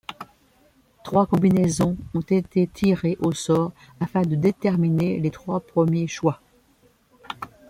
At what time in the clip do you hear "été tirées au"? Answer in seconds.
2.21-3.33